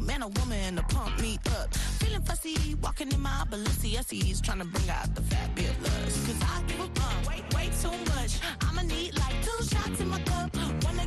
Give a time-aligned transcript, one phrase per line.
[0.00, 1.74] man or woman to pump me up.
[2.00, 6.26] Feeling fussy, walking in my Balenciagas, trying to bring out the fabulous.
[6.26, 8.38] Cause I give a fuck, wait, wait too much.
[8.62, 10.54] I'ma need like two shots in my cup.
[10.84, 11.06] Wanna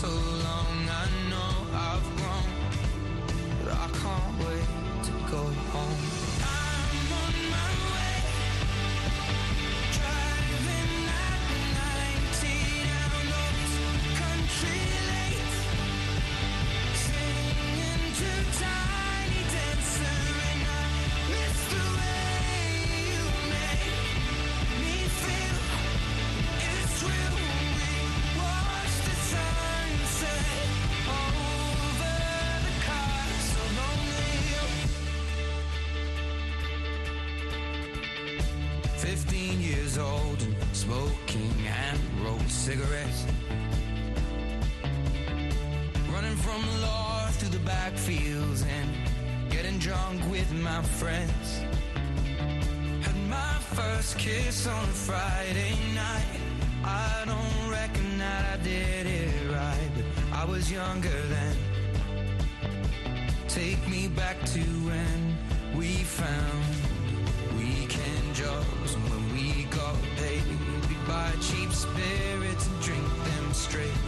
[0.00, 0.06] so
[0.44, 0.67] long
[58.62, 61.56] did it right, but I was younger then.
[63.48, 65.36] Take me back to when
[65.76, 66.64] we found
[67.56, 70.42] weekend jobs and when we got paid.
[70.88, 74.02] we'd buy cheap spirits and drink them straight.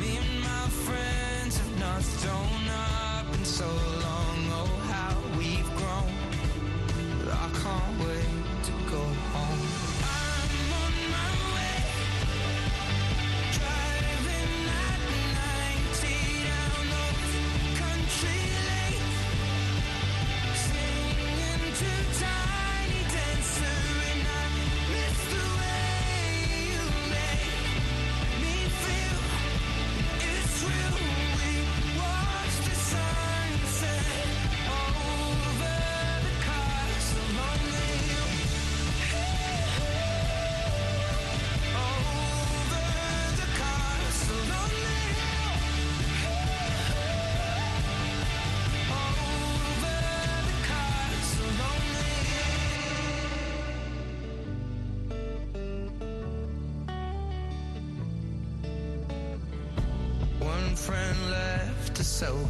[0.00, 4.38] Me and my friends have not thrown up in so long.
[4.58, 5.75] Oh, how we've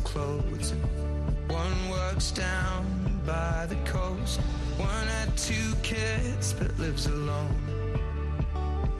[0.06, 0.72] clothes.
[1.48, 2.86] One works down
[3.26, 4.38] by the coast.
[4.78, 7.56] One had two kids but lives alone.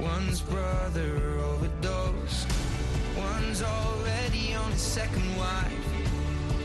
[0.01, 1.13] One's brother
[1.51, 2.49] overdosed.
[3.17, 5.87] One's already on his second wife.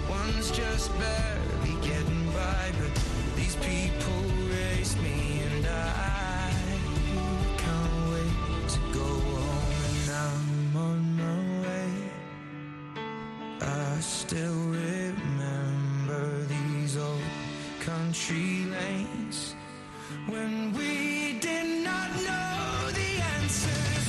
[0.09, 2.93] One's just barely getting by, but
[3.35, 5.40] these people race me
[17.81, 19.55] country lanes.
[20.27, 24.00] When we did not know the answers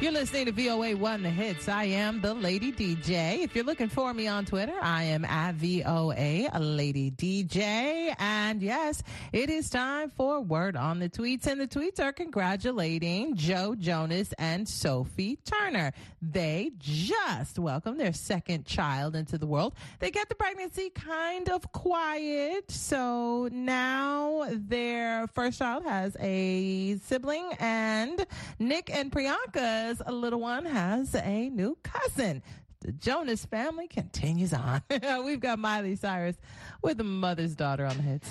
[0.00, 1.68] You're listening to VOA One The Hits.
[1.68, 3.42] I am the Lady DJ.
[3.42, 8.14] If you're looking for me on Twitter, I am at VOA Lady DJ.
[8.18, 11.46] And yes, it is time for Word on the Tweets.
[11.46, 15.92] And the tweets are congratulating Joe Jonas and Sophie Turner.
[16.22, 19.74] They just welcomed their second child into the world.
[19.98, 22.70] They get the pregnancy kind of quiet.
[22.70, 28.24] So now their first child has a sibling and
[28.58, 29.12] Nick and
[29.90, 32.42] Priyanka's little one has a new cousin.
[32.80, 34.82] The Jonas family continues on.
[35.24, 36.36] We've got Miley Cyrus
[36.82, 38.30] with the mother's daughter on the hits.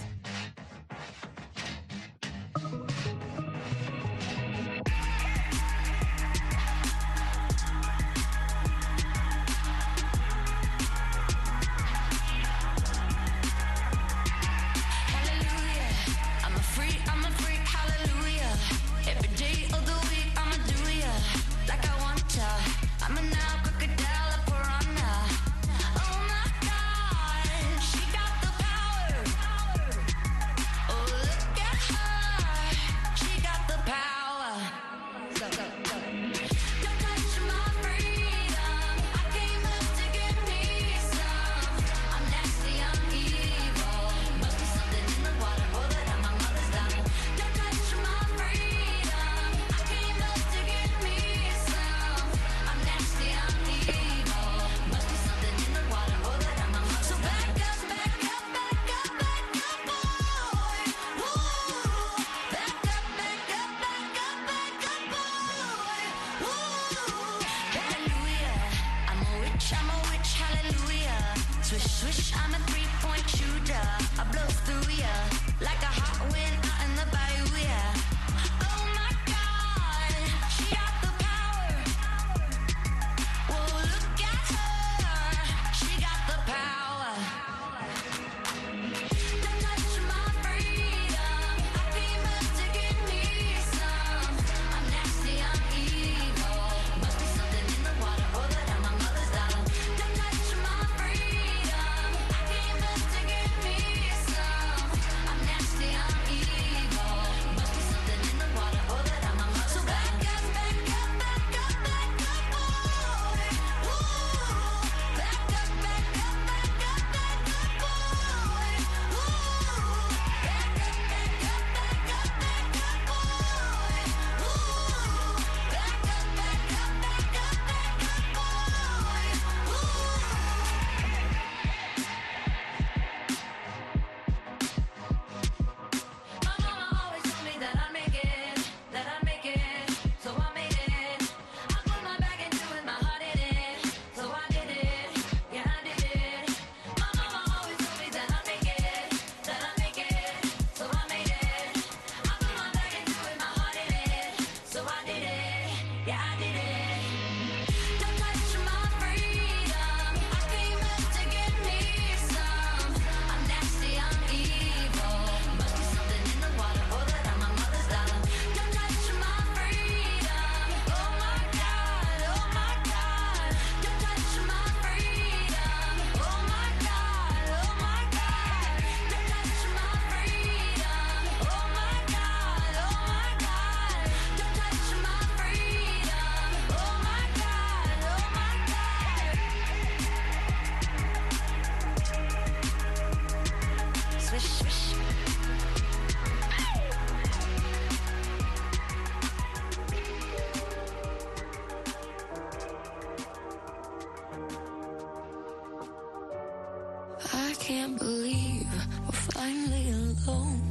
[207.49, 208.67] I can't believe
[209.05, 210.61] we're finally alone.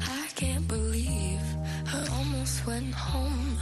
[0.00, 1.42] I can't believe
[1.92, 3.58] I almost went home.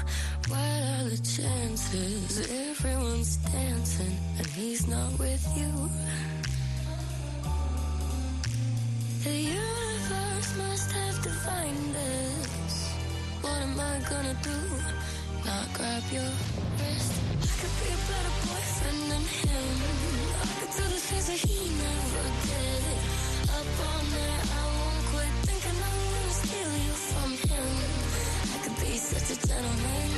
[0.46, 2.48] What are the chances?
[2.70, 5.72] Everyone's dancing and he's not with you.
[9.24, 12.92] The universe must have defined us.
[13.40, 14.58] What am I gonna do?
[15.44, 16.30] Not grab your
[16.78, 17.12] wrist.
[17.42, 20.31] I could be a better boyfriend than him.
[21.12, 22.82] That he never did.
[23.56, 27.68] Up all night, I won't quit thinking I'm steal you from him.
[28.54, 30.10] I could be such a gentleman.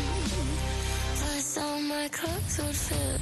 [1.19, 3.21] Plus all my clothes would fit.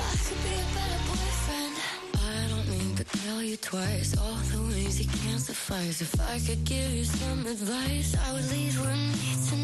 [0.00, 1.76] I could be a better boyfriend.
[2.16, 6.00] I don't mean to tell you twice all the ways can't suffice.
[6.00, 9.61] If I could give you some advice, I would leave with me tonight.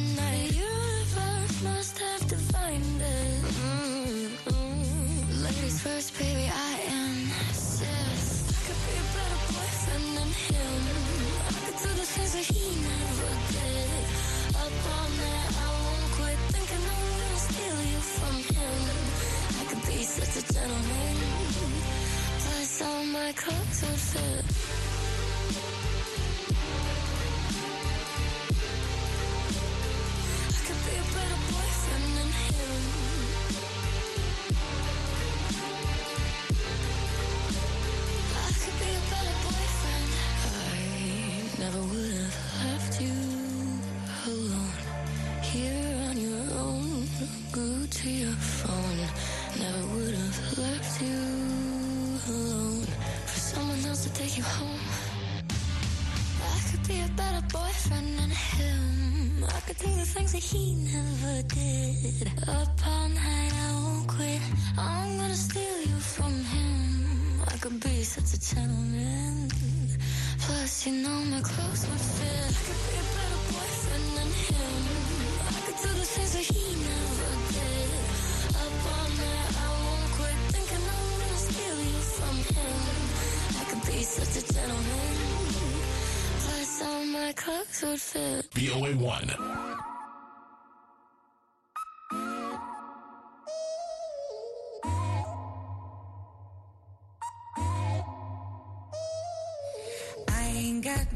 [57.18, 59.44] Better boyfriend than him.
[59.56, 62.30] I could do the things that he never did.
[62.46, 64.40] Up all night, I won't quit.
[64.78, 67.42] I'm gonna steal you from him.
[67.52, 69.50] I could be such a gentleman.
[70.44, 72.50] Plus, you know my clothes would fit.
[72.58, 74.80] I could be a better boyfriend than him.
[75.56, 77.90] I could do the things that he never did.
[78.62, 82.78] Up all night, I won't quit thinking I'm gonna steal you from him.
[83.60, 85.37] I could be such a gentleman.
[87.18, 88.46] Plus, all my clothes would fit.
[88.54, 89.30] VOA 1.
[100.28, 101.06] I ain't got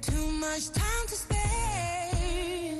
[0.00, 2.78] too much time to spare.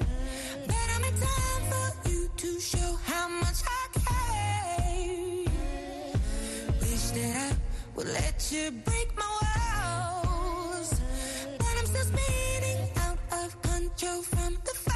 [0.66, 5.44] But I'm in time for you to show how much I care.
[6.80, 7.56] Wish that I
[7.96, 10.21] would let you break my walls.
[14.04, 14.91] Of from the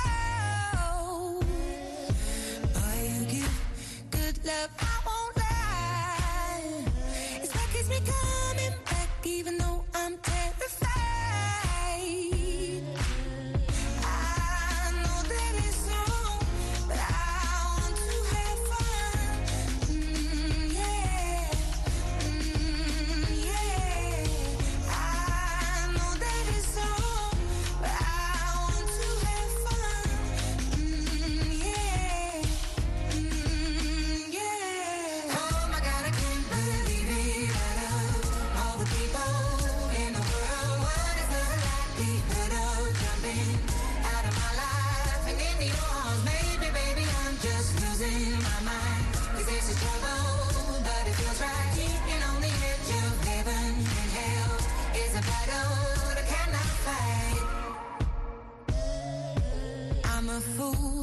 [60.75, 60.96] you.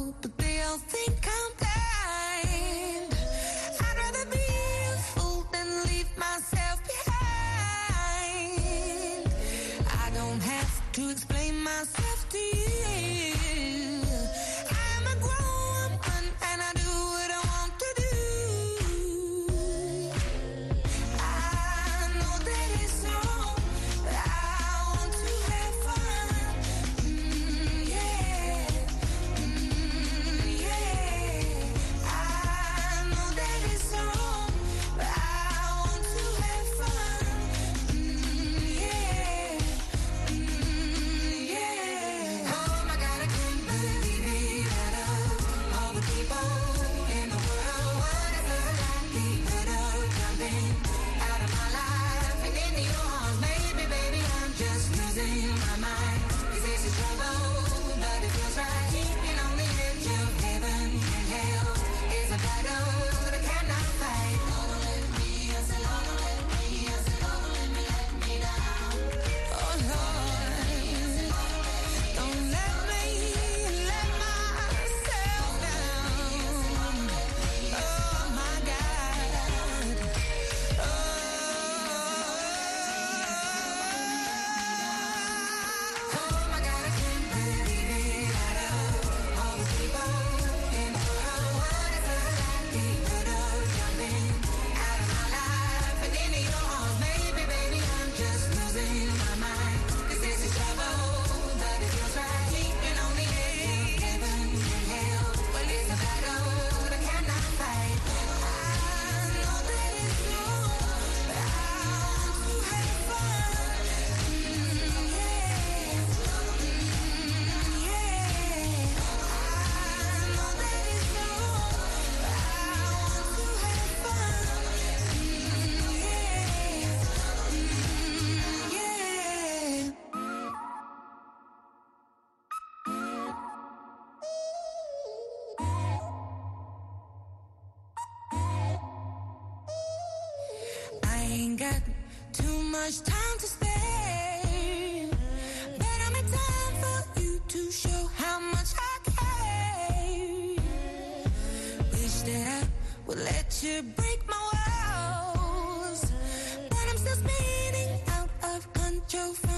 [159.08, 159.53] Control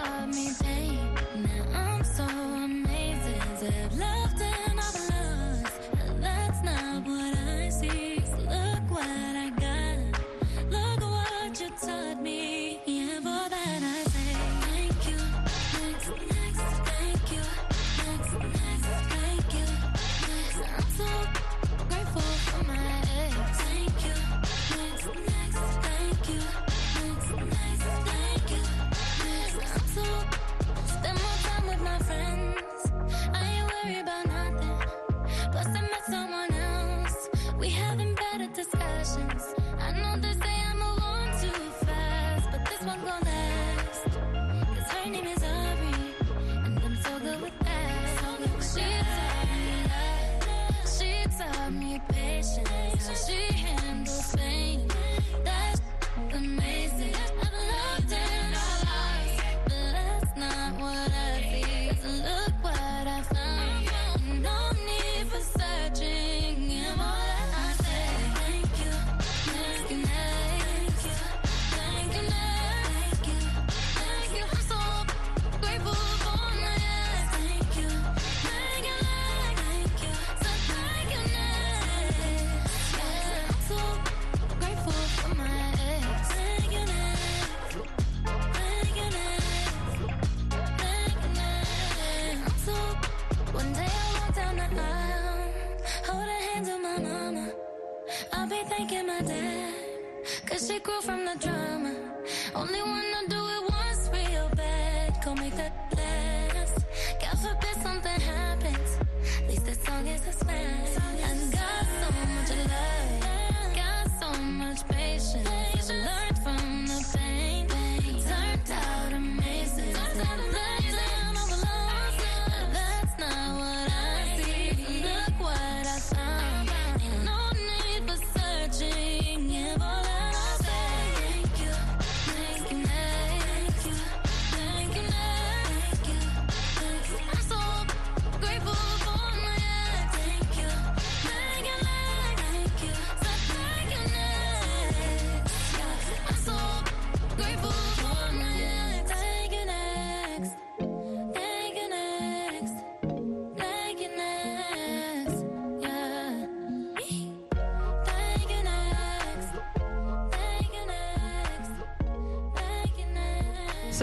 [0.00, 0.49] One me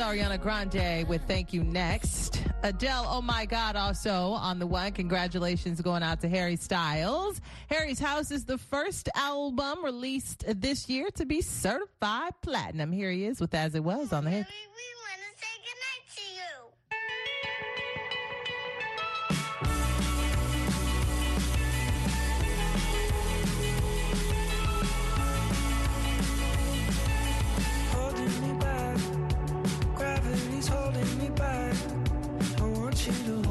[0.08, 2.42] Ariana Grande with Thank You Next.
[2.64, 4.94] Adele, oh my God, also on the one.
[4.94, 7.42] Congratulations going out to Harry Styles.
[7.70, 12.94] Harry's House is the first album released this year to be certified platinum.
[12.94, 14.48] Here he is with As It Was on the head.
[33.08, 33.47] you do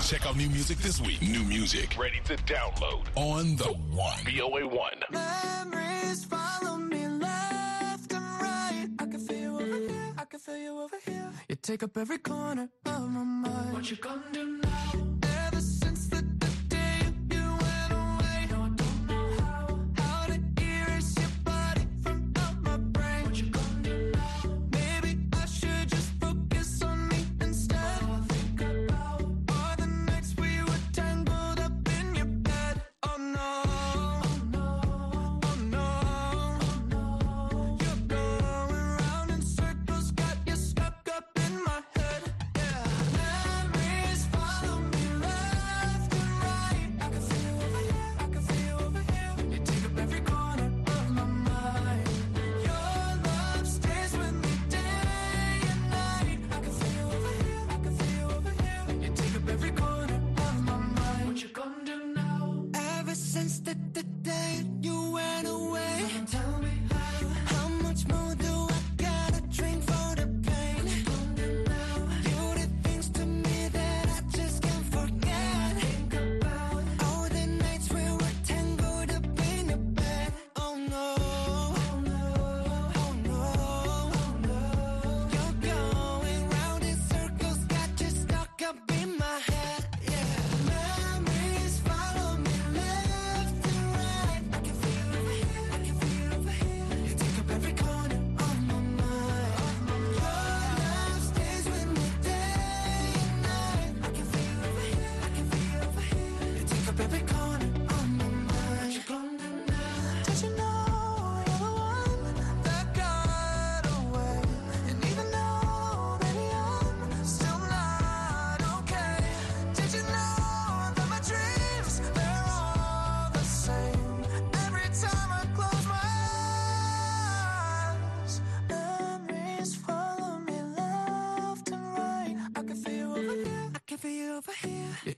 [0.00, 1.20] Check out new music this week.
[1.20, 4.18] New music ready to download on the one.
[4.24, 5.00] VOA one.
[5.10, 8.86] Memories follow me left and right.
[8.98, 10.14] I can feel you over here.
[10.16, 11.30] I can feel you over here.
[11.48, 13.72] You take up every corner of my mind.
[13.74, 15.07] What you gonna do now?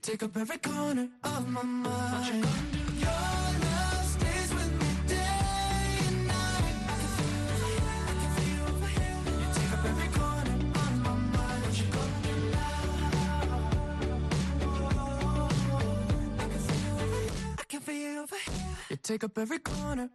[0.01, 2.45] Take up every corner of my mind.
[2.97, 5.15] Your love stays with me day
[6.07, 6.63] and night.
[6.87, 11.61] I can feel over here, you take up every corner of my mind.
[11.65, 12.33] What you gonna do?
[16.39, 18.77] I can feel over here, I can feel over here.
[18.89, 20.09] You take up every corner